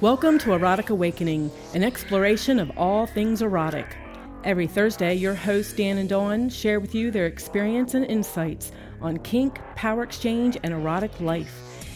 [0.00, 3.96] Welcome to Erotic Awakening, an exploration of all things erotic.
[4.44, 9.16] Every Thursday, your hosts Dan and Dawn share with you their experience and insights on
[9.18, 11.52] kink, power exchange, and erotic life,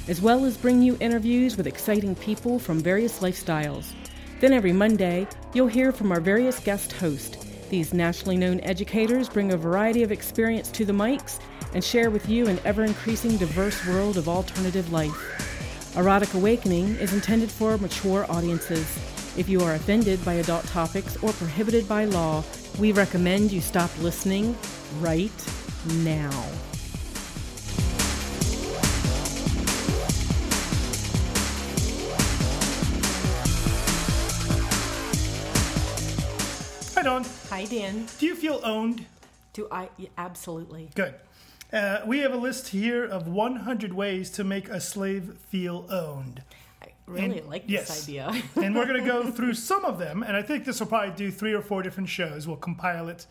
[0.08, 3.92] as well as bring you interviews with exciting people from various lifestyles.
[4.40, 7.36] Then every Monday, you'll hear from our various guest hosts.
[7.70, 11.38] These nationally known educators bring a variety of experience to the mics
[11.72, 15.51] and share with you an ever increasing diverse world of alternative life.
[15.94, 18.86] Erotic Awakening is intended for mature audiences.
[19.36, 22.42] If you are offended by adult topics or prohibited by law,
[22.78, 24.56] we recommend you stop listening
[25.00, 25.30] right
[26.02, 26.30] now.
[36.94, 37.26] Hi, Dawn.
[37.50, 38.06] Hi, Dan.
[38.18, 39.04] Do you feel owned?
[39.52, 39.90] Do I?
[39.98, 40.88] yeah, absolutely.
[40.94, 41.12] Good.
[41.72, 46.42] Uh, we have a list here of 100 ways to make a slave feel owned.
[46.82, 47.88] I really And- like yes.
[47.88, 48.42] this idea.
[48.56, 51.14] and we're going to go through some of them, and I think this will probably
[51.14, 52.46] do three or four different shows.
[52.46, 53.26] We'll compile it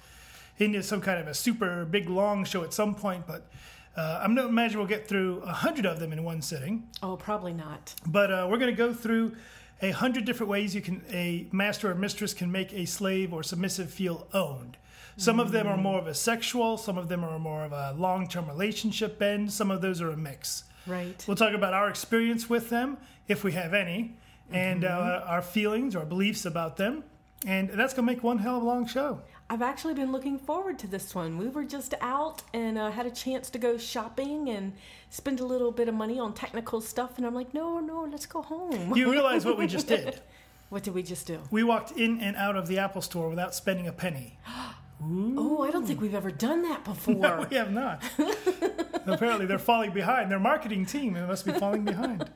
[0.57, 3.47] into some kind of a super big long show at some point, but
[3.95, 6.87] uh, I'm not imagine we'll get through a hundred of them in one sitting.
[7.03, 7.93] oh, probably not.
[8.07, 9.35] But uh, we're going to go through
[9.83, 13.43] a hundred different ways you can a master or mistress can make a slave or
[13.43, 14.77] submissive feel owned.
[15.17, 17.93] Some of them are more of a sexual, some of them are more of a
[17.97, 20.63] long-term relationship bend, some of those are a mix.
[20.87, 21.23] Right.
[21.27, 24.15] We'll talk about our experience with them, if we have any,
[24.51, 27.03] and uh, our feelings, or beliefs about them.
[27.45, 29.21] And that's going to make one hell of a long show.
[29.49, 31.37] I've actually been looking forward to this one.
[31.37, 34.73] We were just out and uh, had a chance to go shopping and
[35.09, 38.25] spend a little bit of money on technical stuff, and I'm like, no, no, let's
[38.25, 38.95] go home.
[38.95, 40.21] You realize what we just did?
[40.69, 41.37] what did we just do?
[41.51, 44.39] We walked in and out of the Apple store without spending a penny.
[45.03, 47.15] Oh, I don't think we've ever done that before.
[47.15, 48.03] No, we have not.
[49.07, 50.31] Apparently, they're falling behind.
[50.31, 52.29] Their marketing team must be falling behind.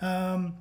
[0.00, 0.56] Um,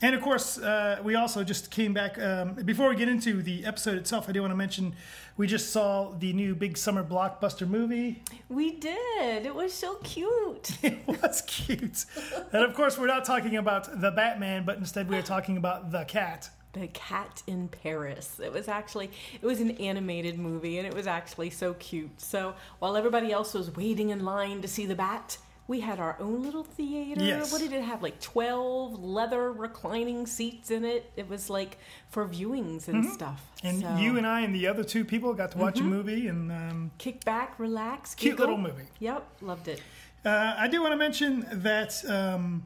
[0.00, 2.18] and of course, uh, we also just came back.
[2.20, 4.94] Um, before we get into the episode itself, I do want to mention
[5.36, 8.22] we just saw the new big summer blockbuster movie.
[8.48, 9.46] We did.
[9.46, 10.70] It was so cute.
[10.82, 12.04] It was cute.
[12.52, 15.90] and of course, we're not talking about the Batman, but instead we are talking about
[15.90, 16.50] the cat.
[16.72, 18.40] The Cat in Paris.
[18.42, 22.20] It was actually it was an animated movie and it was actually so cute.
[22.20, 26.16] So while everybody else was waiting in line to see the bat, we had our
[26.18, 27.22] own little theater.
[27.22, 27.52] Yes.
[27.52, 28.02] What did it have?
[28.02, 31.10] Like twelve leather reclining seats in it.
[31.16, 33.44] It was like for viewings and stuff.
[33.58, 33.66] Mm-hmm.
[33.66, 36.28] And So, you and I and the other two people got to watch a movie
[36.28, 38.54] and um, kick back, relax, cute giggle.
[38.56, 38.88] little movie.
[38.98, 39.82] Yep, loved it.
[40.24, 42.64] Uh, I do want to mention that um,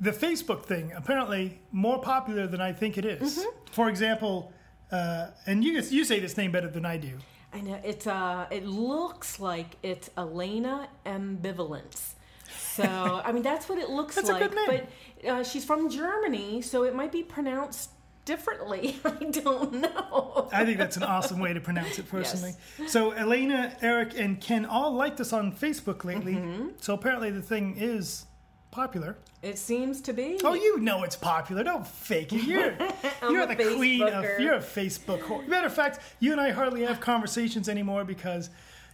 [0.00, 3.38] the Facebook thing apparently more popular than I think it is.
[3.38, 3.72] Mm-hmm.
[3.72, 4.52] For example,
[4.90, 7.18] uh, and you you say this name better than I do.
[7.52, 12.14] I know it's uh it looks like it's Elena Ambivalence.
[12.50, 12.84] So
[13.24, 14.50] I mean that's what it looks That's a like.
[14.50, 14.86] good name.
[15.22, 17.90] But uh, she's from Germany, so it might be pronounced
[18.24, 18.96] differently.
[19.04, 20.48] I don't know.
[20.52, 22.52] I think that's an awesome way to pronounce it personally.
[22.86, 26.34] So Elena, Eric, and Ken all liked us on Facebook lately.
[26.34, 26.68] Mm-hmm.
[26.80, 28.26] So apparently the thing is
[28.70, 29.16] popular.
[29.42, 30.40] It seems to be.
[30.44, 31.62] Oh, you know it's popular.
[31.62, 32.42] Don't fake it.
[32.44, 32.74] You're
[33.30, 34.40] you're a the queen of Facebooker.
[34.40, 35.46] you're a Facebook whore.
[35.46, 38.50] Matter of fact, you and I hardly have conversations anymore because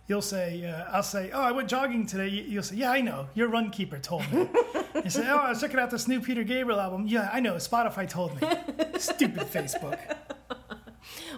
[0.07, 3.01] you'll say uh, I'll say, "Oh, I went jogging today." You- You'll say, "Yeah, I
[3.01, 3.29] know.
[3.35, 4.47] Your runkeeper told me."
[5.05, 7.55] you say, "Oh, I was checking out this new Peter Gabriel album." Yeah, I know.
[7.55, 8.49] Spotify told me.
[8.99, 9.99] Stupid Facebook.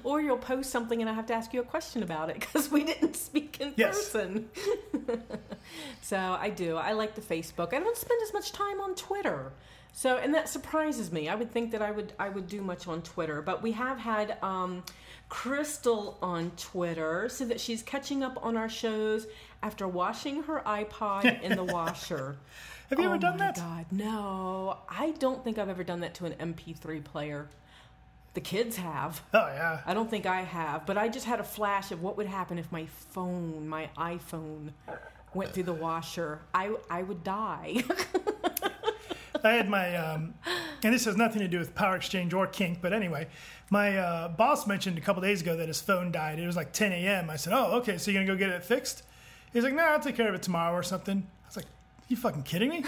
[0.05, 2.71] Or you'll post something and I have to ask you a question about it because
[2.71, 4.11] we didn't speak in Yes.
[4.11, 4.49] person.
[6.03, 6.77] So I do.
[6.77, 7.75] I like the Facebook.
[7.75, 9.53] I don't spend as much time on Twitter.
[9.93, 11.28] So and that surprises me.
[11.28, 13.99] I would think that I would I would do much on Twitter, but we have
[13.99, 14.84] had um,
[15.31, 19.26] Crystal on Twitter so that she's catching up on our shows
[19.62, 22.37] after washing her iPod in the washer.
[22.91, 23.56] Have you oh ever done my that?
[23.56, 24.78] God, no.
[24.88, 27.49] I don't think I've ever done that to an MP3 player.
[28.34, 29.22] The kids have.
[29.32, 29.81] Oh yeah.
[29.87, 32.59] I don't think I have, but I just had a flash of what would happen
[32.59, 34.72] if my phone, my iPhone,
[35.37, 36.41] went through the washer.
[36.53, 37.85] I I would die.
[39.44, 40.35] I had my, um,
[40.83, 43.29] and this has nothing to do with power exchange or kink, but anyway,
[43.71, 46.41] my uh, boss mentioned a couple days ago that his phone died.
[46.41, 47.31] It was like 10 a.m.
[47.31, 49.03] I said, "Oh, okay, so you're gonna go get it fixed?"
[49.53, 51.67] He's like, "No, I'll take care of it tomorrow or something." I was like,
[52.09, 52.85] "You fucking kidding me?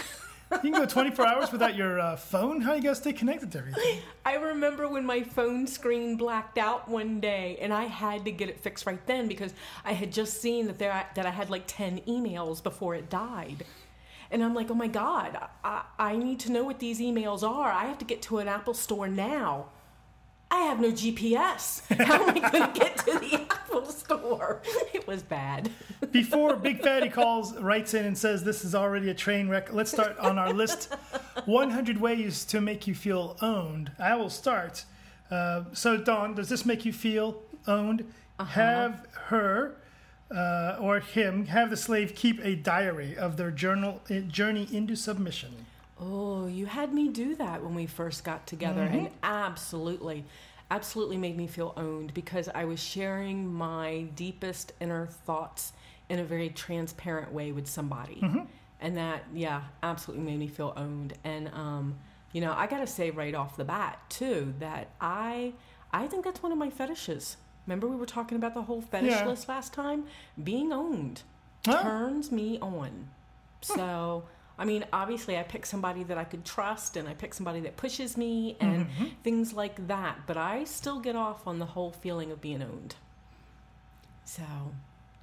[0.51, 2.61] You can go 24 hours without your uh, phone?
[2.61, 6.89] How you gonna stay connected to everything?" I remember when my phone screen blacked out
[6.89, 9.53] one day, and I had to get it fixed right then because
[9.85, 13.63] I had just seen that there that I had like ten emails before it died.
[14.31, 17.71] And I'm like, oh my God, I, I need to know what these emails are.
[17.71, 19.69] I have to get to an Apple store now.
[20.51, 21.81] I have no GPS.
[22.05, 24.61] How am I going to get to the Apple store.
[24.93, 25.71] It was bad.
[26.11, 29.71] Before Big Fatty calls, writes in and says this is already a train wreck.
[29.71, 30.93] Let's start on our list
[31.45, 33.91] 100 ways to make you feel owned.
[33.99, 34.85] I will start.
[35.29, 38.11] Uh, so, Dawn, does this make you feel owned?
[38.39, 39.75] Have her
[40.33, 44.95] uh, or him have the slave keep a diary of their journal uh, journey into
[44.95, 45.65] submission.
[46.01, 50.23] Oh, you had me do that when we first got together, and absolutely,
[50.71, 55.73] absolutely made me feel owned because I was sharing my deepest inner thoughts
[56.07, 58.25] in a very transparent way with somebody.
[58.81, 61.13] And that, yeah, absolutely made me feel owned.
[61.25, 61.97] And, um,
[62.31, 65.51] you know, I got to say right off the bat, too, that I,
[65.91, 67.35] I think that's one of my fetishes.
[67.67, 69.25] Remember we were talking about the whole fetish Yeah.
[69.27, 70.05] list last time?
[70.41, 71.23] Being owned
[71.65, 71.81] Huh?
[71.83, 73.09] turns me on.
[73.61, 74.23] So,
[74.59, 77.77] I mean, obviously, I pick somebody that I could trust and I pick somebody that
[77.77, 78.87] pushes me and
[79.23, 80.27] things like that.
[80.27, 82.95] But I still get off on the whole feeling of being owned.
[84.25, 84.43] So,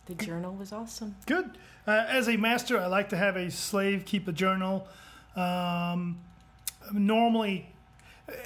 [0.06, 1.16] the journal was awesome.
[1.26, 1.50] Good.
[1.86, 4.88] Uh, as a master, I like to have a slave keep a journal.
[5.36, 6.18] Um,
[6.92, 7.68] normally,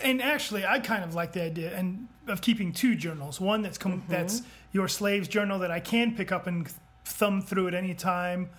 [0.03, 3.41] and actually, I kind of like the idea and of keeping two journals.
[3.41, 4.43] One that's com- that's
[4.73, 6.69] your slave's journal that I can pick up and
[7.05, 8.51] thumb through at any time.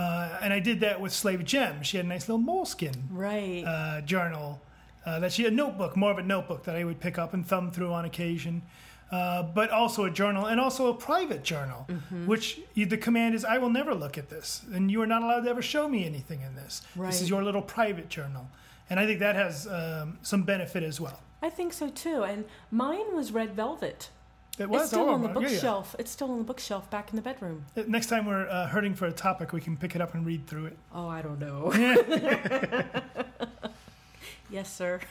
[0.00, 1.82] Uh, and I did that with Slave Gem.
[1.82, 3.64] She had a nice little moleskin Right.
[3.66, 4.62] uh, journal
[5.04, 7.34] uh, that she had a notebook, more of a notebook that I would pick up
[7.34, 8.62] and thumb through on occasion.
[9.12, 11.80] Uh, but also a journal and also a private journal,
[12.26, 15.22] which you, the command is I will never look at this, and you are not
[15.24, 16.82] allowed to ever show me anything in this.
[16.94, 18.46] This is your little private journal,
[18.88, 21.18] and I think that has um, some benefit as well.
[21.42, 22.22] I think so too.
[22.22, 24.10] And mine was red velvet.
[24.60, 25.48] It was it's still oh, on the yeah, yeah.
[25.48, 25.96] bookshelf.
[25.98, 27.64] It's still on the bookshelf back in the bedroom.
[27.76, 30.26] Uh, Next time we're uh, hurting for a topic, we can pick it up and
[30.26, 30.76] read through it.
[30.94, 31.72] Oh, I don't know.
[34.50, 35.00] yes, sir.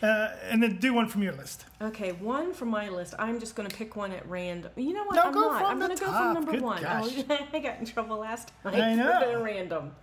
[0.00, 1.64] Uh, and then do one from your list.
[1.82, 3.14] Okay, one from my list.
[3.18, 4.70] I'm just going to pick one at random.
[4.76, 5.16] You know what?
[5.16, 5.60] No, I'm go not.
[5.60, 6.82] from I'm going to go from number Good one.
[6.82, 7.12] gosh.
[7.28, 8.80] Oh, I got in trouble last time.
[8.80, 9.42] I know.
[9.42, 9.96] random.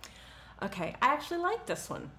[0.62, 2.10] Okay, I actually like this one.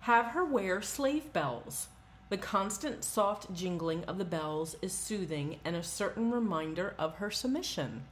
[0.00, 1.88] Have her wear slave bells.
[2.30, 7.30] The constant soft jingling of the bells is soothing and a certain reminder of her
[7.30, 8.04] submission.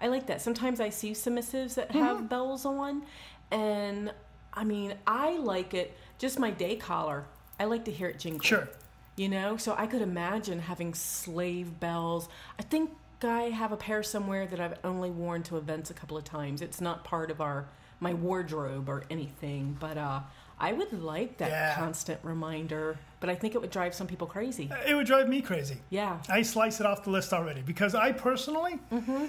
[0.00, 0.42] I like that.
[0.42, 2.26] Sometimes I see submissives that have Mm-hmm.
[2.26, 3.02] bells on,
[3.50, 4.12] and
[4.52, 5.96] I mean, I like it.
[6.18, 7.24] Just my day collar.
[7.60, 8.40] I like to hear it jingle.
[8.42, 8.68] Sure.
[9.16, 12.28] You know, so I could imagine having slave bells.
[12.58, 12.90] I think
[13.22, 16.60] I have a pair somewhere that I've only worn to events a couple of times.
[16.62, 17.66] It's not part of our
[18.00, 20.20] my wardrobe or anything, but uh,
[20.62, 21.74] I would like that Yeah.
[21.74, 22.96] constant reminder.
[23.20, 24.70] But I think it would drive some people crazy.
[24.86, 25.78] It would drive me crazy.
[25.90, 26.18] Yeah.
[26.28, 28.78] I slice it off the list already because I personally.
[28.92, 29.26] Mm-hmm.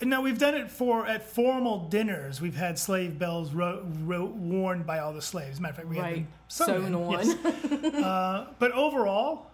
[0.00, 2.40] And now we've done it for at formal dinners.
[2.40, 5.52] We've had slave bells ro- ro- worn by all the slaves.
[5.52, 6.14] As a matter of fact, we had Right.
[6.16, 7.10] them Sewn on.
[7.12, 7.94] yes.
[8.04, 9.50] uh, but overall,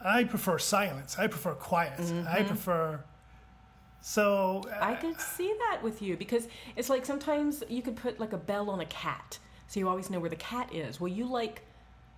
[0.00, 1.16] I prefer silence.
[1.18, 2.00] I prefer quiet.
[2.28, 3.00] I prefer.
[4.02, 4.84] So Mm-hmm.
[4.84, 8.38] I could see that with you because it's like sometimes you could put like a
[8.38, 9.38] bell on a cat,
[9.68, 11.00] so you always know where the cat is.
[11.00, 11.62] Well, you like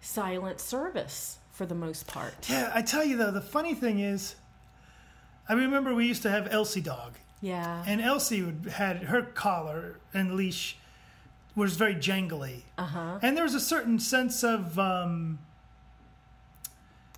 [0.01, 2.49] silent service for the most part.
[2.51, 4.35] yeah, I tell you though, the funny thing is,
[5.49, 7.85] I remember we used to have Elsie Dog, Yeah.
[7.87, 10.77] And Elsie would, had her collar and leash
[11.55, 13.19] was very jangly, Uh-huh.
[13.23, 15.39] and there was a certain sense of um,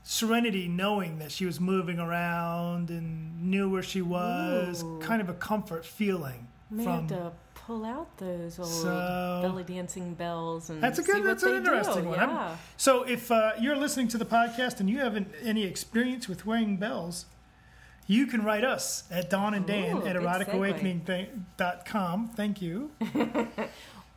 [0.08, 4.84] serenity, knowing that she was moving around and knew where she was.
[4.84, 5.00] Ooh.
[5.02, 7.00] Kind of a comfort feeling May from.
[7.00, 11.24] have to pull out those old So- belly dancing bells and That's a good.
[11.24, 12.10] That's an interesting do.
[12.10, 12.18] one.
[12.20, 12.56] Yeah.
[12.76, 16.76] So if uh, you're listening to the podcast and you haven't any experience with wearing
[16.76, 17.26] bells,
[18.06, 22.28] you can write us at Dawn and Dan Ooh, at eroticawakening.com.
[22.28, 22.92] Thank you.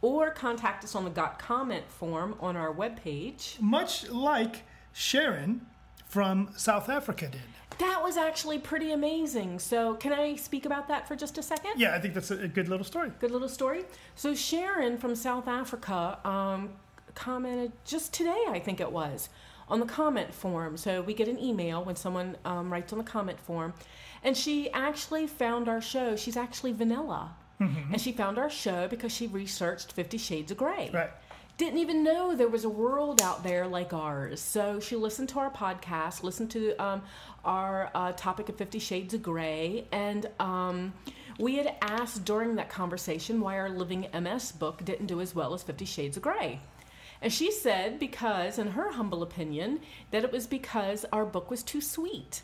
[0.02, 3.60] Or contact us on the Got Comment form on our webpage.
[3.60, 5.66] much like Sharon
[6.10, 7.42] from South Africa did.
[7.78, 9.60] That was actually pretty amazing.
[9.60, 11.74] So, can I speak about that for just a second?
[11.78, 13.12] Yeah, I think that's a, good little story.
[13.20, 13.86] Good little story.
[14.16, 16.72] So Sharon from South Africa um,
[17.16, 19.30] commented just today, I think it was,
[19.70, 20.76] on the comment form.
[20.76, 23.74] So we get an email when someone um, writes on the comment form,
[24.24, 26.18] and she actually found our show.
[26.18, 30.90] She's actually vanilla, and she found our show because she researched Fifty Shades of Grey.
[30.94, 31.12] Right.
[31.60, 34.40] Didn't even know there was a world out there like ours.
[34.40, 37.02] So she listened to our podcast, listened to um,
[37.44, 40.94] our uh, topic of Fifty Shades of Grey, and um,
[41.38, 45.54] we had asked during that conversation why our Living MS book didn't do as well
[45.54, 46.62] as Fifty Shades of Grey.
[47.22, 51.62] And she said, because, in her humble opinion, that it was because our book was
[51.62, 52.42] too sweet,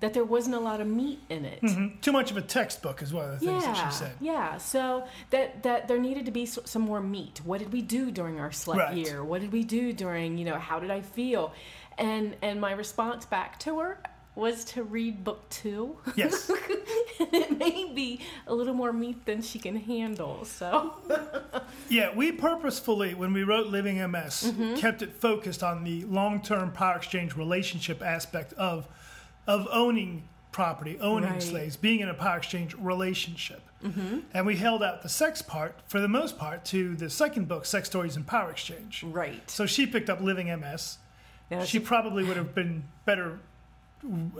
[0.00, 1.62] that there wasn't a lot of meat in it.
[1.62, 2.00] Mhm.
[2.00, 4.12] Too much of a textbook is one of the things Yeah, that she said.
[4.20, 4.58] yeah.
[4.58, 7.40] So that that there needed to be some more meat.
[7.44, 8.96] What did we do during our slut Right.
[8.96, 9.24] year?
[9.24, 10.58] What did we do during you know?
[10.58, 11.52] How did I feel?
[11.96, 13.98] And and my response back to her
[14.34, 15.96] was to read book two.
[16.16, 16.50] Yes.
[17.20, 20.44] it may be a little more meat than she can handle.
[20.44, 20.96] So,
[21.88, 24.74] Yeah, we purposefully, when we wrote Living MS, Mm-hmm.
[24.74, 28.88] kept it focused on the long-term power exchange relationship aspect of
[29.46, 31.42] of owning property, owning Right.
[31.42, 33.60] slaves, being in a power exchange relationship.
[33.84, 34.20] Mm-hmm.
[34.32, 37.66] And we held out the sex part, for the most part, to the second book,
[37.66, 39.02] Sex Stories and Power Exchange.
[39.04, 39.48] right.
[39.50, 40.98] So she picked up Living MS.
[41.66, 43.38] She probably would have been better,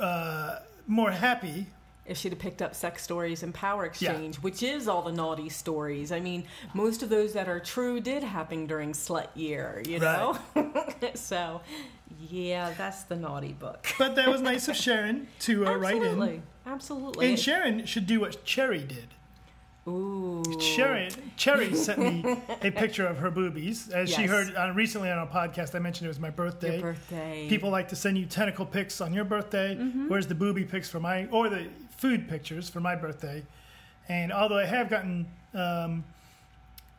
[0.00, 1.66] uh, more happy.
[2.06, 5.48] if she'd have picked up sex stories and power exchange, which is all the naughty
[5.48, 6.12] stories.
[6.12, 6.44] I mean,
[6.74, 10.36] most of those that are true did happen during slut year, you know?
[11.14, 11.62] so,
[12.30, 13.86] yeah, that's the naughty book.
[13.98, 16.02] But that was nice of Sharon to uh, write in.
[16.02, 16.42] Absolutely.
[16.66, 17.28] Absolutely.
[17.28, 19.08] And Sharon should do what Cherry did.
[19.86, 20.42] Ooh.
[20.60, 23.90] Sharon, Cherry sent me a picture of her boobies.
[23.90, 26.78] As she heard uh, recently on a podcast, I mentioned it was my birthday.
[26.78, 27.46] Your birthday.
[27.48, 29.74] People like to send you tentacle pics on your birthday.
[29.74, 30.08] Mm-hmm.
[30.08, 31.66] Where's the booby pics for my, or the
[31.98, 33.42] food pictures for my birthday?
[34.08, 36.04] And although I have gotten um,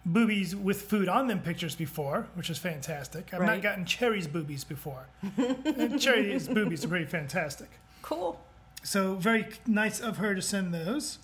[0.06, 4.64] boobies with food on them pictures before, which is fantastic, I've not gotten Cherry's boobies
[4.64, 5.08] before.
[6.00, 7.70] Cherry's boobies are pretty fantastic.
[8.02, 8.40] Cool.
[8.84, 11.18] So very nice of her to send those.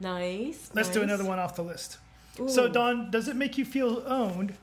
[0.00, 0.70] Nice.
[0.72, 1.98] Let's do another one off the list.
[2.46, 4.54] So, Dawn, does it make you feel owned?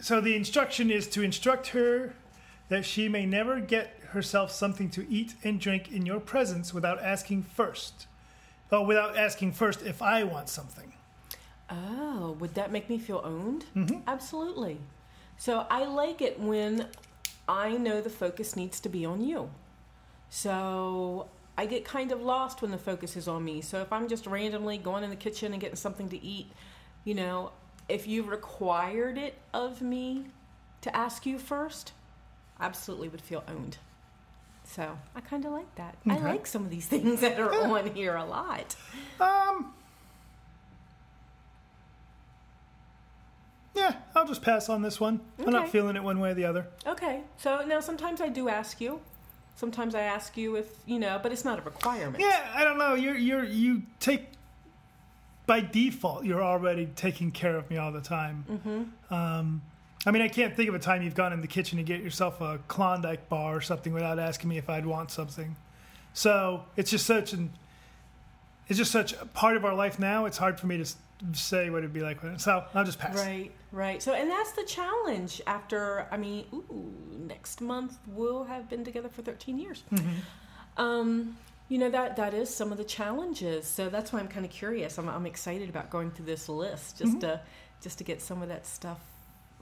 [0.00, 2.14] So, the instruction is to instruct her
[2.68, 7.02] that she may never get herself something to eat and drink in your presence without
[7.02, 8.06] asking first.
[8.70, 10.92] Oh, without asking first if I want something.
[11.68, 13.64] Oh, would that make me feel owned?
[13.74, 14.00] Mm-hmm.
[14.06, 14.78] Absolutely.
[15.36, 16.88] So I like it when
[17.48, 19.50] I know the focus needs to be on you.
[20.30, 23.60] So I get kind of lost when the focus is on me.
[23.60, 26.50] So if I'm just randomly going in the kitchen and getting something to eat,
[27.04, 27.52] you know,
[27.88, 30.26] if you required it of me
[30.82, 31.92] to ask you first,
[32.58, 33.78] I absolutely would feel owned.
[34.64, 35.96] So I kind of like that.
[36.08, 38.74] I like some of these things that are on here a lot.
[39.20, 39.72] Um,
[43.76, 45.20] yeah, I'll just pass on this one.
[45.38, 46.66] I'm not feeling it one way or the other.
[46.86, 47.20] Okay.
[47.36, 49.00] So now sometimes I do ask you.
[49.54, 52.18] Sometimes I ask you if, you know, but it's not a requirement.
[52.18, 52.94] Yeah, I don't know.
[52.94, 54.26] You're you're you take
[55.46, 56.24] by default.
[56.24, 58.44] You're already taking care of me all the time.
[58.50, 59.14] Mm-hmm.
[59.14, 59.62] Um,
[60.04, 62.02] I mean, I can't think of a time you've gone in the kitchen to get
[62.02, 65.56] yourself a Klondike bar or something without asking me if I'd want something.
[66.12, 67.50] So it's just such an
[68.68, 70.26] it's just such a part of our life now.
[70.26, 70.86] It's hard for me to
[71.32, 72.18] say what it'd be like.
[72.38, 73.16] So I'll just pass.
[73.16, 74.02] Right, right.
[74.02, 76.92] So, and that's the challenge after, I mean, ooh,
[77.32, 79.82] next month we'll have been together for 13 years.
[80.76, 81.36] Um,
[81.68, 83.66] you know, that that is some of the challenges.
[83.66, 84.98] So that's why I'm kind of curious.
[84.98, 87.40] I'm, I'm excited about going through this list just to
[87.82, 89.00] just to get some of that stuff.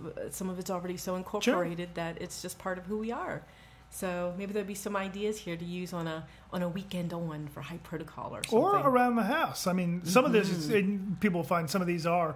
[0.04, 3.42] uh, Some of it's already so incorporated that it's just part of who we are.
[3.90, 7.48] So maybe there'll be some ideas here to use on a on a weekend on
[7.54, 8.58] for high protocol or something.
[8.58, 9.66] or around the house.
[9.66, 12.34] I mean, some of this is, and people find some of these are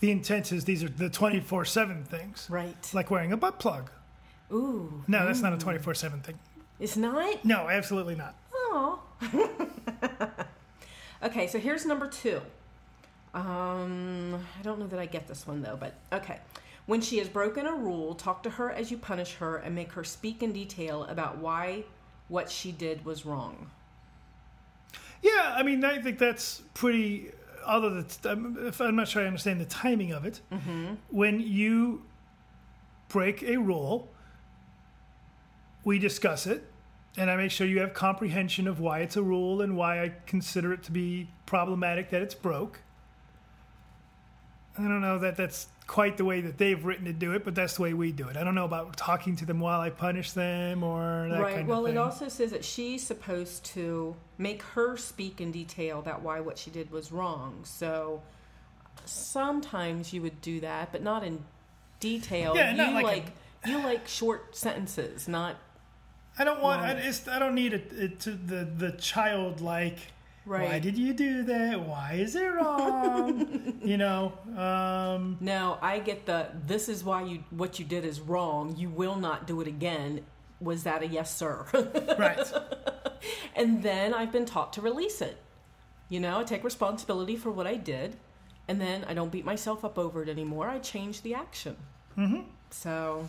[0.00, 2.90] the intent is these are the twenty four seven things, right.
[2.92, 3.90] like wearing a butt plug.
[4.52, 6.38] Ooh, No, that's not a twenty four seven thing.
[6.80, 7.44] it's not.
[7.44, 8.34] No, absolutely not.
[8.54, 9.00] Oh.
[11.22, 12.40] okay, so here's number two.
[13.34, 16.38] Um, I don't know that I get this one though, but okay.
[16.86, 19.92] When she has broken a rule, talk to her as you punish her and make
[19.92, 21.84] her speak in detail about why
[22.28, 23.70] what she did was wrong.
[25.22, 27.30] Yeah, I mean, I think that's pretty.
[27.66, 30.40] Although that's, I'm, um, if I'm not sure I understand the timing of it.
[30.52, 30.94] Mm-hmm.
[31.10, 32.04] When you
[33.08, 34.08] break a rule,
[35.84, 36.64] we discuss it,
[37.16, 40.14] and I make sure you have comprehension of why it's a rule and why I
[40.26, 42.80] consider it to be problematic that it's broke.
[44.78, 47.54] I don't know that that's quite the way that they've written to do it, but
[47.54, 48.36] that's the way we do it.
[48.36, 51.54] I don't know about talking to them while I punish them or that right.
[51.56, 51.96] kind well, of thing.
[51.96, 56.58] it also says that she's supposed to make her speak in detail about why what
[56.58, 57.60] she did was wrong.
[57.64, 58.22] So
[59.04, 61.44] sometimes you would do that, but not in
[62.00, 62.56] detail.
[62.56, 63.26] Yeah, you not like
[63.64, 65.56] a- you like short sentences, not
[66.38, 66.82] I don't want.
[66.82, 69.98] I, it's, I don't need it, it to the the childlike.
[70.44, 71.80] Why did you do that?
[71.80, 73.78] Why is it wrong?
[73.84, 74.32] you know.
[74.56, 78.74] Um, No, I get the this is why you what you did is wrong.
[78.76, 80.24] You will not do it again.
[80.60, 81.66] Was that a yes, sir?
[82.18, 82.52] right.
[83.56, 85.36] and then I've been taught to release it.
[86.08, 88.16] You know, I take responsibility for what I did,
[88.68, 90.68] and then I don't beat myself up over it anymore.
[90.68, 91.76] I change the action.
[92.18, 92.42] Mm-hmm.
[92.70, 93.28] So,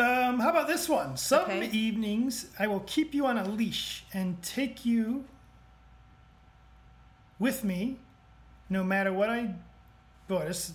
[0.00, 1.16] Um, how about this one?
[1.18, 1.68] Some Okay.
[1.72, 5.24] evenings I will keep you on a leash and take you
[7.38, 7.98] with me,
[8.70, 9.54] no matter what I.
[10.26, 10.72] Boy, this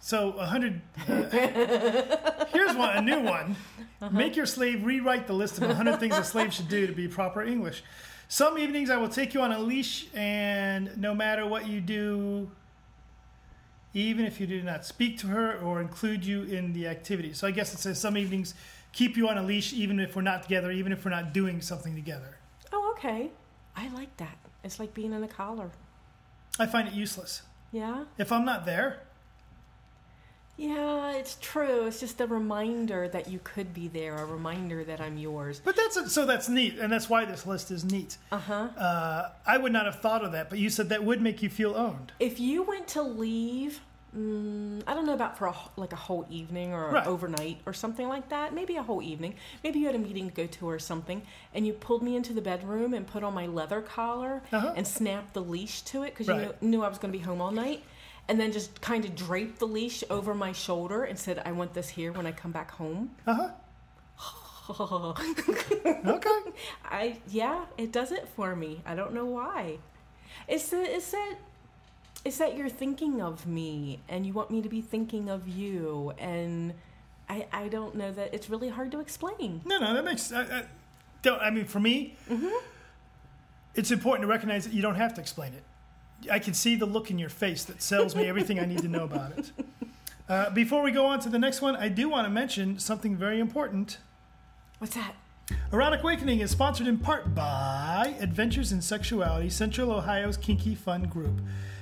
[0.00, 0.82] So a hundred.
[1.08, 1.22] Uh,
[2.52, 3.56] here's one, a new one.
[4.10, 6.92] Make your slave rewrite the list of a 100 things a slave should do to
[6.92, 7.82] be proper English.
[8.28, 12.50] Some evenings I will take you on a leash, and no matter what you do,
[13.94, 17.32] even if you do not speak to her or include you in the activity.
[17.32, 18.54] So I guess it says some evenings
[18.92, 21.60] keep you on a leash, even if we're not together, even if we're not doing
[21.60, 22.38] something together.
[22.72, 23.30] Oh, okay.
[23.76, 24.36] I like that.
[24.62, 25.70] It's like being in a collar.
[26.58, 27.42] I find it useless.
[27.72, 28.04] Yeah?
[28.18, 29.00] If I'm not there,
[30.60, 31.86] Yeah, it's true.
[31.86, 35.62] It's just a reminder that you could be there, a reminder that I'm yours.
[35.64, 38.18] but that's so that's neat, and that's why this list is neat.
[38.30, 38.68] Uh-huh.
[38.76, 41.48] Uh, I would not have thought of that, but you said that would make you
[41.48, 42.12] feel owned.
[42.20, 43.80] If you went to leave,
[44.14, 47.06] mm, I don't know about for a, like a whole evening or Right.
[47.06, 48.52] overnight or something like that.
[48.52, 49.36] Maybe a whole evening.
[49.64, 51.22] Maybe you had a meeting to go to or something,
[51.54, 54.74] and you pulled me into the bedroom and put on my leather collar Uh-huh.
[54.76, 56.40] and snapped the leash to it because Right.
[56.42, 57.82] you knew, knew I was going to be home all night.
[58.30, 61.74] And then just kind of draped the leash over my shoulder and said, "I want
[61.74, 63.50] this here when I come back home." Uh huh.
[66.06, 66.40] Okay.
[66.84, 68.82] I yeah, it does it for me.
[68.86, 69.78] I don't know why.
[70.46, 71.34] It's that it's that
[72.24, 76.12] it's that you're thinking of me and you want me to be thinking of you
[76.18, 76.74] and
[77.28, 79.60] I I don't know that it's really hard to explain.
[79.64, 80.30] No, no, that makes.
[80.32, 80.64] I, I,
[81.22, 81.40] don't.
[81.40, 82.16] I mean, for me,
[83.74, 85.64] it's important to recognize that you don't have to explain it.
[86.30, 88.88] I can see the look in your face that sells me everything I need to
[88.88, 89.52] know about it.
[90.28, 93.16] Uh, before we go on to the next one, I do want to mention something
[93.16, 93.98] very important.
[94.78, 95.14] What's that?
[95.72, 101.40] Erotic Awakening is sponsored in part by Adventures in Sexuality, Central Ohio's kinky fun group.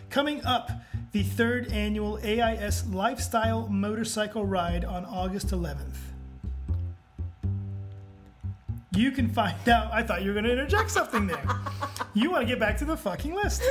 [0.09, 0.71] Coming up,
[1.12, 6.08] the third annual AIS Lifestyle Motorcycle Ride on August 11th.
[8.95, 9.92] You can find out.
[9.92, 11.45] I thought you were going to interject something there.
[12.14, 13.62] You want to get back to the fucking list.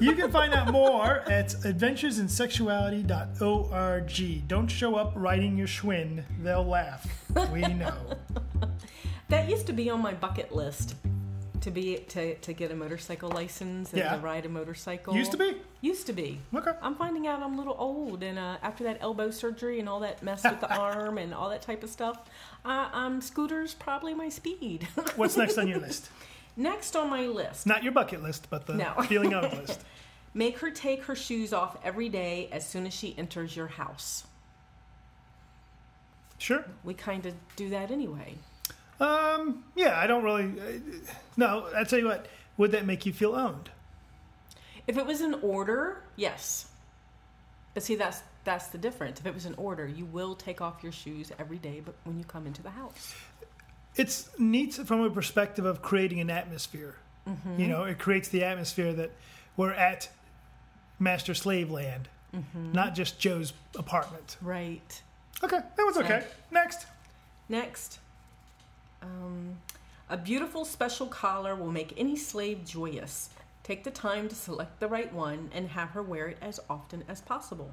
[0.00, 4.48] You can find out more at adventuresinsexuality.org.
[4.48, 6.24] Don't show up riding your Schwinn.
[6.42, 7.06] They'll laugh.
[7.52, 7.94] We know.
[9.28, 10.96] That used to be on my bucket list.
[11.64, 14.16] To be to, to get a motorcycle license and Yeah.
[14.16, 15.14] to ride a motorcycle.
[15.16, 15.56] Used to be?
[15.80, 16.38] Used to be.
[16.54, 16.72] Okay.
[16.82, 20.00] I'm finding out I'm a little old, and uh, after that elbow surgery and all
[20.00, 22.28] that mess with the arm and all that type of stuff,
[22.66, 24.86] uh, um, scooter's probably my speed.
[25.16, 26.10] What's next on your list?
[26.54, 28.92] Next on my list, Not your bucket list, but the No.
[29.08, 29.80] feeling of list.
[30.34, 34.24] make her take her shoes off every day as soon as she enters your house.
[36.36, 36.66] Sure.
[36.84, 38.34] We kind of do that anyway.
[39.00, 40.44] Um, yeah, I don't really.
[40.44, 42.26] Uh, no, I tell you what.
[42.56, 43.70] Would that make you feel owned?
[44.86, 46.66] If it was an order, yes.
[47.74, 49.18] But see, that's that's the difference.
[49.18, 52.18] If it was an order, you will take off your shoes every day, but when
[52.18, 53.14] you come into the house,
[53.96, 56.94] It's neat from a perspective of creating an atmosphere.
[57.28, 57.60] Mm-hmm.
[57.60, 59.10] You know, it creates the atmosphere that
[59.56, 60.08] we're at
[61.00, 62.08] master slave land,
[62.54, 64.36] not just Joe's apartment.
[64.42, 65.02] right?
[65.42, 66.22] Okay, that was okay.
[66.50, 66.86] Next.
[67.48, 67.98] Next,
[69.04, 69.58] um,
[70.08, 73.30] a beautiful special collar will make any slave joyous.
[73.62, 77.04] Take the time to select the right one and have her wear it as often
[77.08, 77.72] as possible.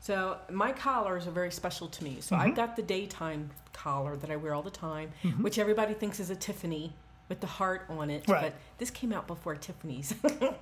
[0.00, 2.18] So my collars are very special to me.
[2.20, 2.48] So Mm-hmm.
[2.48, 5.10] I've got the daytime collar that I wear all the time,
[5.40, 6.92] which everybody thinks is a Tiffany
[7.28, 8.28] with the heart on it.
[8.28, 8.42] Right.
[8.42, 10.14] But this came out before Tiffany's.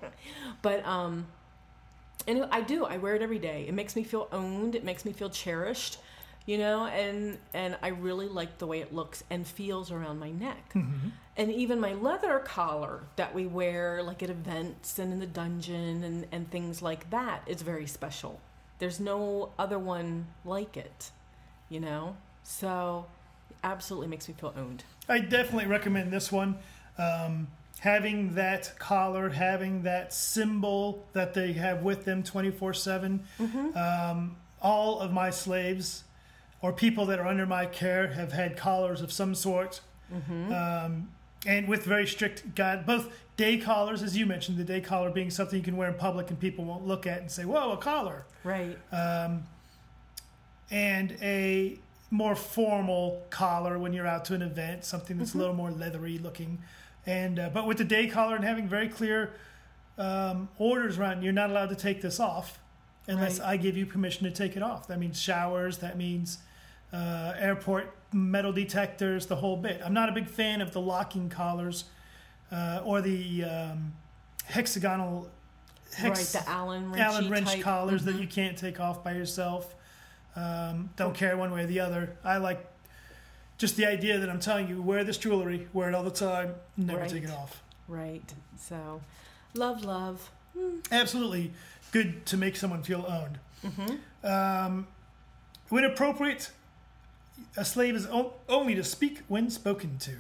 [0.63, 1.27] but um,
[2.27, 2.85] and I do.
[2.85, 3.65] I wear it every day.
[3.67, 4.75] It makes me feel owned.
[4.75, 5.99] It makes me feel cherished,
[6.47, 6.87] you know.
[6.87, 10.75] And and I really like the way it looks and feels around my neck.
[11.37, 16.05] And even my leather collar that we wear, like at events and in the dungeon
[16.05, 18.41] and and things like that, is very special.
[18.79, 21.11] There's no other one like it,
[21.69, 22.17] you know.
[22.43, 23.07] So,
[23.63, 24.85] absolutely makes me feel owned.
[25.09, 26.57] I definitely recommend this one.
[26.99, 27.49] Um,
[27.81, 33.25] having that collar, having that symbol that they have with them 24 7.
[33.77, 36.05] Um, all of my slaves
[36.63, 39.81] or people that are under my care have had collars of some sort.
[40.13, 41.09] Um,
[41.47, 45.31] and with very strict guide, both day collars, as you mentioned, the day collar being
[45.31, 47.77] something you can wear in public and people won't look at and say, whoa, a
[47.77, 48.77] collar Right.
[50.71, 51.79] and a
[52.11, 55.39] more formal collar when you're out to an event, something that's Mm-hmm.
[55.39, 56.59] a little more leathery looking.
[57.07, 59.33] And uh, but with the day collar and having very clear
[59.97, 62.59] um, orders around, you're not allowed to take this off
[63.07, 63.51] unless Right.
[63.51, 64.89] I give you permission to take it off.
[64.89, 65.79] That means showers.
[65.79, 66.39] That means
[66.93, 69.81] uh, airport metal detectors, the whole bit.
[69.85, 71.85] I'm not a big fan of the locking collars
[72.51, 73.93] uh, or the um,
[74.47, 75.29] hexagonal.
[75.97, 76.45] Hex, right.
[76.45, 77.01] The Allen wrench.
[77.05, 78.05] Allen wrench collars Mhm.
[78.07, 79.75] that you can't take off by yourself.
[80.37, 82.17] Um, don't care one way or the other.
[82.25, 82.65] I like
[83.59, 86.55] just the idea that I'm telling you, wear this jewelry, wear it all the time,
[86.77, 87.63] never take it off.
[87.89, 88.33] Right.
[88.57, 89.01] So,
[89.55, 90.31] love, love.
[90.93, 91.53] Absolutely.
[91.93, 93.39] good to make someone feel owned.
[94.23, 94.87] Um,
[95.71, 96.51] when appropriate,
[97.57, 100.13] a slave is o- only to speak when spoken to.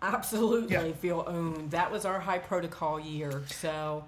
[0.00, 0.92] Absolutely Yeah.
[0.92, 1.70] feel owned.
[1.70, 3.42] That was our high protocol year.
[3.46, 4.04] So,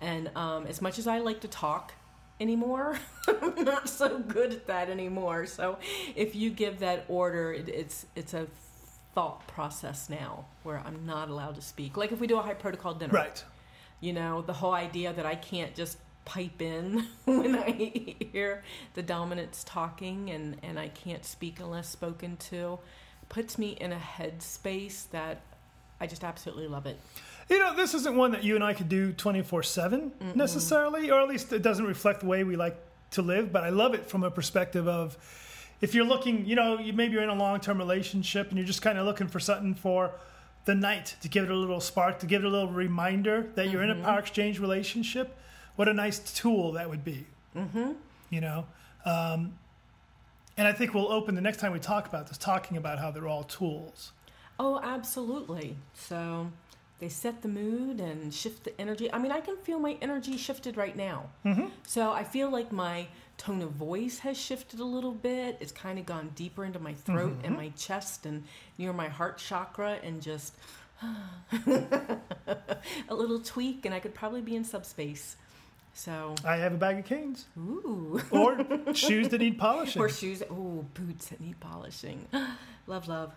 [0.00, 1.92] and um, as much as I like to talk
[2.40, 2.98] anymore,
[3.42, 5.46] I'm not so good at that anymore.
[5.46, 5.78] So,
[6.16, 8.48] if you give that order, it, it's it's a
[9.14, 11.96] thought process now where I'm not allowed to speak.
[11.96, 13.42] Like if we do a high protocol dinner, Right.
[14.00, 17.70] you know, the whole idea that I can't just pipe in when I
[18.32, 18.62] hear
[18.92, 22.78] the dominants talking and, and I can't speak unless spoken to
[23.30, 25.40] puts me in a headspace that
[26.00, 27.00] I just absolutely love it.
[27.48, 31.18] You know, this isn't one that you and I could do 24 7 necessarily, or
[31.18, 32.76] at least it doesn't reflect the way we like
[33.12, 33.50] to live.
[33.50, 35.16] But I love it from a perspective of
[35.80, 38.66] if you're looking, you know, you, maybe you're in a long term relationship and you're
[38.66, 40.12] just kind of looking for something for
[40.66, 43.70] the night to give it a little spark, to give it a little reminder that
[43.70, 44.04] you're in a mm-hmm.
[44.04, 45.34] power exchange relationship.
[45.78, 47.24] What a nice tool that would be.
[47.54, 47.92] Mm-hmm.
[48.30, 48.66] You know?
[49.04, 49.56] Um,
[50.56, 53.12] and I think we'll open the next time we talk about this, talking about how
[53.12, 54.10] they're all tools.
[54.58, 55.76] Oh, absolutely.
[55.94, 56.50] So
[56.98, 59.08] they set the mood and shift the energy.
[59.12, 61.30] I mean, I can feel my energy shifted right now.
[61.44, 61.66] Mm-hmm.
[61.86, 65.58] So I feel like my tone of voice has shifted a little bit.
[65.60, 68.42] It's kind of gone deeper into my throat and my chest and
[68.78, 70.56] near my heart chakra and just
[71.52, 75.36] a little tweak, and I could probably be in subspace.
[75.98, 78.22] So, I have a bag of canes ooh.
[78.30, 80.00] or shoes that need polishing.
[80.00, 80.44] Or shoes.
[80.48, 82.28] Oh, boots that need polishing.
[82.86, 83.32] love, love.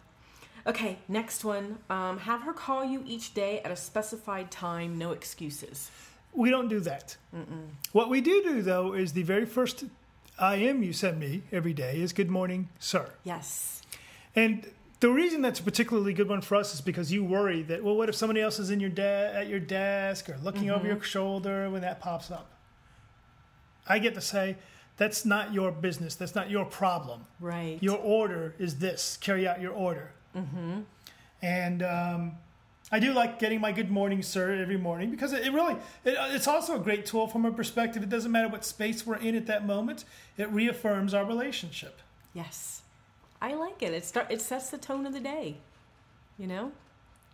[0.67, 1.79] Okay, next one.
[1.89, 5.89] Um, have her call you each day at a specified time, no excuses.
[6.33, 7.17] We don't do that.
[7.93, 9.85] What we do do, though, is the very first
[10.39, 13.09] IM you send me every day is good morning, sir.
[13.23, 13.81] Yes.
[14.35, 14.67] And
[15.01, 17.95] the reason that's a particularly good one for us is because you worry that, well,
[17.95, 21.01] what if somebody else is in your de- at your desk or looking over your
[21.01, 22.51] shoulder when that pops up?
[23.89, 24.57] I get to say,
[24.97, 26.13] that's not your business.
[26.13, 27.25] That's not your problem.
[27.39, 27.79] Right.
[27.81, 29.17] Your order is this.
[29.19, 30.11] Carry out your order.
[30.37, 30.81] Mm-hmm.
[31.41, 32.33] And um,
[32.91, 35.73] I do like getting my good morning, sir, every morning because it, it really
[36.05, 38.03] it, it's also a great tool from a perspective.
[38.03, 40.05] It doesn't matter what space we're in at that moment.
[40.37, 41.99] It reaffirms our relationship.
[42.33, 42.83] yes.
[43.41, 43.93] I like it.
[43.93, 44.27] It start.
[44.29, 45.57] It sets the tone of the day.
[46.37, 46.71] You know.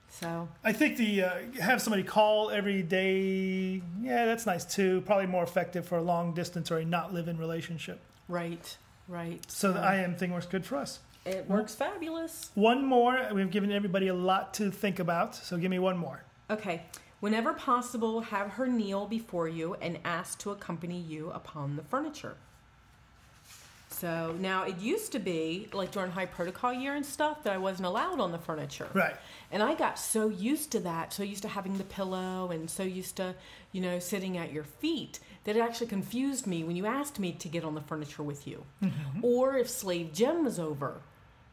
[0.10, 3.82] So I think the uh, have somebody call every day.
[4.02, 5.02] Yeah, that's nice too.
[5.02, 8.00] Probably more effective for a long distance or a not live in relationship.
[8.30, 8.78] right,
[9.10, 9.43] right.
[9.52, 11.00] So the IM thing works good for us.
[11.26, 12.52] it works fabulous.
[12.56, 13.20] One more.
[13.34, 15.36] We've given everybody a lot to think about.
[15.36, 16.24] So give me one more.
[16.50, 16.84] Okay.
[17.20, 22.36] Whenever possible, have her kneel before you and ask to accompany you upon the furniture.
[24.00, 27.58] So now it used to be like during high protocol year and stuff that I
[27.58, 28.88] wasn't allowed on the furniture.
[28.94, 29.16] Right.
[29.52, 32.84] And I got so used to that, so used to having the pillow and so
[32.84, 33.34] used to,
[33.72, 37.32] you know, sitting at your feet that it actually confused me when you asked me
[37.32, 38.64] to get on the furniture with you.
[38.84, 39.24] Mm-hmm.
[39.24, 41.02] Or if Slave Jen was over,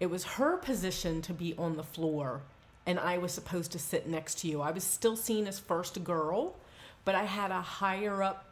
[0.01, 2.43] it was her position to be on the floor
[2.87, 4.61] and I was supposed to sit next to you.
[4.61, 6.57] I was still seen as first girl,
[7.05, 8.45] but I had a higher up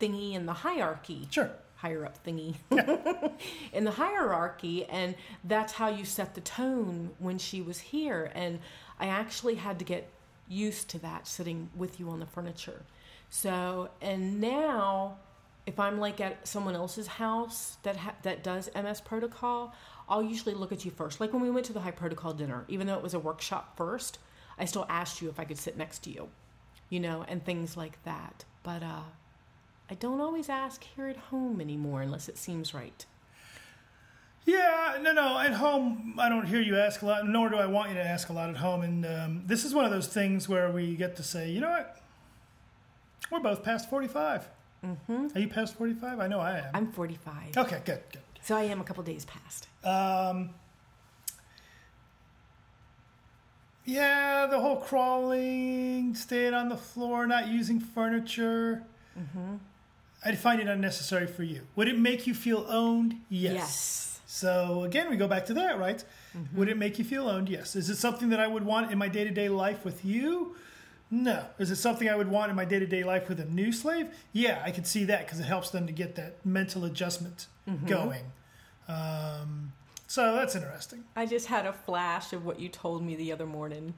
[0.00, 1.50] thingy in the hierarchy Sure.
[1.80, 2.54] Higher up thingy
[3.72, 5.14] in the hierarchy and
[5.44, 8.58] that's how you set the tone when she was here and
[8.98, 10.08] i actually had to get
[10.50, 12.82] used to that sitting with you on the furniture.
[13.30, 15.18] So and now
[15.66, 19.72] if i'm like at someone else's house that ha- that does ms protocol
[20.08, 21.20] i'll usually look at you first.
[21.20, 23.76] Like when we went to the high protocol dinner even though it was a workshop
[23.76, 24.18] first
[24.58, 26.28] i still asked you if i could sit next to you
[26.88, 28.44] you know and things like that.
[28.62, 29.02] But uh
[29.90, 33.04] I don't always ask here at home anymore unless it seems right.
[34.46, 35.38] Yeah, no, no.
[35.38, 38.06] At home, I don't hear you ask a lot, nor do I want you to
[38.06, 38.82] ask a lot at home.
[38.82, 41.70] And um, this is one of those things where we get to say, you know
[41.70, 42.00] what?
[43.30, 44.48] We're both past 45.
[44.84, 45.26] Mm-hmm.
[45.34, 46.20] Are you past 45?
[46.20, 46.70] I know I am.
[46.72, 48.22] I'm 45, okay, good, good.
[48.40, 49.68] so I am a couple days past.
[49.84, 50.50] Um,
[53.84, 58.84] yeah, the whole crawling, staying on the floor, not using furniture.
[60.24, 61.62] I find it unnecessary for you.
[61.76, 63.20] Would it make you feel owned?
[63.28, 63.54] Yes.
[63.54, 64.20] Yes.
[64.26, 66.04] So again, we go back to that, right?
[66.54, 67.48] Would it make you feel owned?
[67.48, 67.74] Yes.
[67.74, 70.54] Is it something that I would want in my day to day life with you?
[71.10, 71.44] No.
[71.58, 73.72] Is it something I would want in my day to day life with a new
[73.72, 74.08] slave?
[74.32, 77.46] Yeah, I could see that because it helps them to get that mental adjustment
[77.86, 78.24] going.
[78.88, 79.72] Um,
[80.06, 81.04] so that's interesting.
[81.16, 83.94] I just had a flash of what you told me the other morning.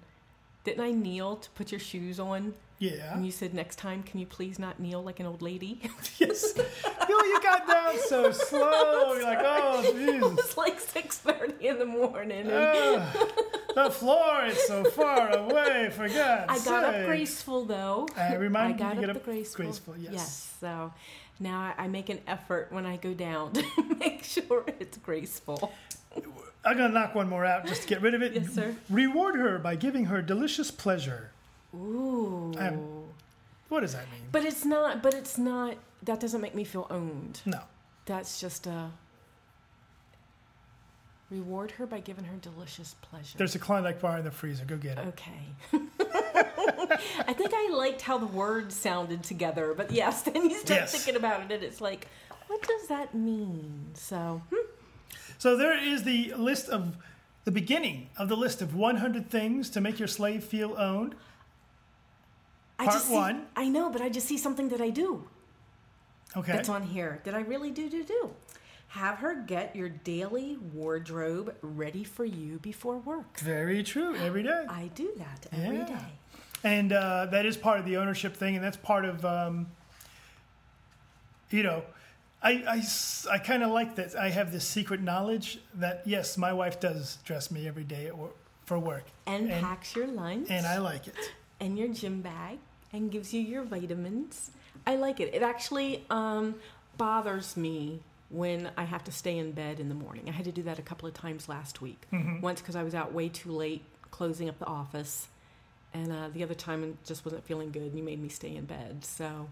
[0.65, 2.55] Didn't I kneel to put your shoes on?
[2.79, 3.15] Yeah.
[3.15, 5.81] And you said, next time, can you please not kneel like an old lady?
[6.19, 6.53] yes.
[6.57, 9.13] you, you got down so slow.
[9.15, 12.49] You're like, oh, it was like 6.30 in the morning.
[12.51, 13.27] And Ah.
[13.75, 15.91] the floor is so far away.
[15.95, 17.01] For God's I got sake.
[17.03, 18.09] up graceful though.
[18.17, 19.65] I remind I got you to up get the up graceful.
[19.65, 20.55] graceful, yes.
[20.61, 20.93] So
[21.41, 23.65] now I I make an effort when I go down to
[23.99, 25.73] make sure it's graceful.
[26.65, 28.33] I'm gonna knock one more out just to get rid of it.
[28.41, 28.77] Yes, sir.
[28.89, 31.31] Reward her by giving her delicious pleasure.
[31.75, 32.53] Ooh.
[32.59, 33.05] Um,
[33.69, 34.23] What does that mean?
[34.31, 35.03] But it's not.
[35.03, 35.77] But it's not.
[36.03, 37.41] That doesn't make me feel owned.
[37.47, 37.61] No.
[38.07, 38.91] That's just a.
[41.31, 43.39] Reward her by giving her delicious pleasure.
[43.39, 44.67] There's a Klondike bar in the freezer.
[44.67, 45.07] Go get it.
[45.07, 45.41] Okay.
[47.27, 50.93] I think I liked how the words sounded together, but yes, then you start Yes.
[50.93, 52.07] thinking about it, and it's like,
[52.49, 53.87] what does that mean?
[53.95, 54.67] So, hmm,
[55.43, 56.97] So there is the list of
[57.43, 61.17] the beginning of the list of 100 things to make your slave feel owned.
[62.79, 63.47] I Part see- one.
[63.57, 65.29] I know, but I just see something that I do
[66.37, 66.53] Okay.
[66.53, 68.31] that's on here that I really do do do.
[68.91, 73.41] Have her get your daily wardrobe ready for you before work.
[73.41, 74.15] Very true.
[74.15, 74.65] Every day.
[74.69, 75.87] I do that every day.
[75.89, 76.71] Yeah.
[76.71, 79.67] And uh, that is part of the ownership thing, and that's part of, um,
[81.51, 81.83] you know,
[82.43, 82.83] I, I,
[83.35, 84.17] I kind of like that.
[84.17, 88.17] I have this secret knowledge that, yes, my wife does dress me every day at
[88.17, 89.05] work, for work.
[89.27, 90.49] And, And- packs your lunch.
[90.51, 91.15] And I like it.
[91.61, 92.59] and your gym bag
[92.93, 94.51] and gives you your vitamins.
[94.87, 95.33] I like it.
[95.35, 96.57] It actually um,
[96.97, 98.01] bothers me
[98.31, 100.25] when I have to stay in bed in the morning.
[100.29, 102.03] I had to do that a couple of times last week.
[102.41, 105.29] Once because I was out way too late closing up the office,
[105.95, 108.65] and uh, the other time just wasn't feeling good, and you made me stay in
[108.65, 109.05] bed.
[109.05, 109.49] So,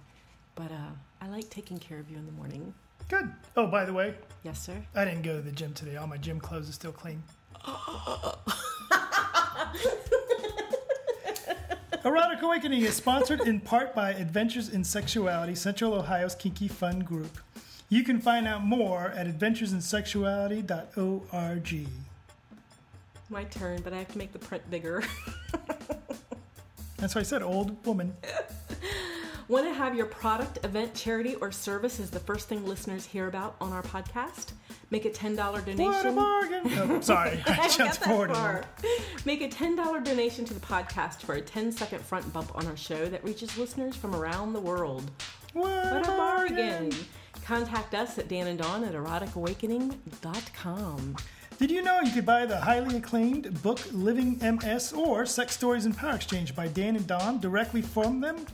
[0.55, 2.73] but uh, I like taking care of you in the morning.
[3.09, 3.31] Good.
[3.57, 4.77] Oh, by the way, Yes, sir.
[4.95, 5.97] I didn't go to the gym today.
[5.97, 7.23] All my gym clothes are still clean.
[12.05, 17.39] Erotic Awakening is sponsored in part by Adventures in Sexuality, Central Ohio's kinky fun group.
[17.91, 21.87] You can find out more at adventuresinsexuality.org.
[23.29, 25.03] My turn, but I have to make the print bigger.
[26.97, 28.17] That's why I said old woman.
[29.51, 33.27] Want to have your product, event, charity, or service as the first thing listeners hear
[33.27, 34.53] about on our podcast?
[34.91, 35.85] Make a $10 donation.
[35.87, 36.61] What a bargain!
[36.79, 38.31] Oh, sorry, I jumped forward.
[38.33, 38.65] far.
[39.25, 42.77] Make a $10 donation to the podcast for a 10 second front bump on our
[42.77, 45.11] show that reaches listeners from around the world.
[45.53, 46.93] What, What a bargain!
[47.45, 51.17] Contact us at Dan and Dawn at eroticawakening.com.
[51.61, 55.85] Did you know you could buy the highly acclaimed book Living MS or Sex Stories
[55.85, 58.47] and Power Exchange by Dan and Dawn directly from them?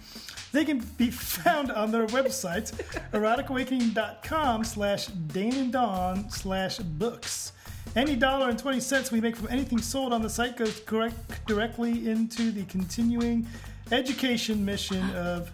[0.50, 2.72] They can be found on their website,
[3.12, 7.52] eroticawakening.com slash Dan and Dawn slash books.
[7.94, 11.46] Any dollar and 20 cents we make from anything sold on the site goes correct,
[11.46, 13.46] directly into the continuing
[13.92, 15.52] education mission of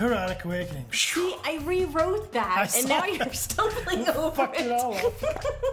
[0.00, 0.86] Erotic Awakening.
[0.92, 5.12] See, I rewrote that, I and now you're stumbling over it all up.